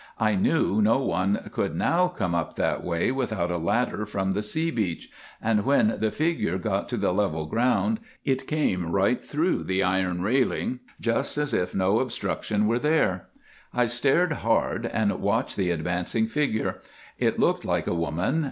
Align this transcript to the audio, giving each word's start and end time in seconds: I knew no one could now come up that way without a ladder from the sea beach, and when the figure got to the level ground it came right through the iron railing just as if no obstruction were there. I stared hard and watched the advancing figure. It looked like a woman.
I 0.19 0.33
knew 0.33 0.81
no 0.81 0.97
one 0.97 1.49
could 1.51 1.75
now 1.75 2.07
come 2.07 2.33
up 2.33 2.55
that 2.55 2.83
way 2.83 3.11
without 3.11 3.51
a 3.51 3.57
ladder 3.59 4.03
from 4.07 4.33
the 4.33 4.41
sea 4.41 4.71
beach, 4.71 5.11
and 5.39 5.63
when 5.63 5.97
the 5.99 6.09
figure 6.09 6.57
got 6.57 6.89
to 6.89 6.97
the 6.97 7.11
level 7.11 7.45
ground 7.45 7.99
it 8.25 8.47
came 8.47 8.89
right 8.89 9.21
through 9.21 9.63
the 9.63 9.83
iron 9.83 10.23
railing 10.23 10.79
just 10.99 11.37
as 11.37 11.53
if 11.53 11.75
no 11.75 11.99
obstruction 11.99 12.65
were 12.65 12.79
there. 12.79 13.27
I 13.75 13.85
stared 13.85 14.31
hard 14.31 14.87
and 14.87 15.21
watched 15.21 15.55
the 15.55 15.69
advancing 15.69 16.25
figure. 16.25 16.81
It 17.19 17.37
looked 17.39 17.63
like 17.63 17.85
a 17.85 17.93
woman. 17.93 18.39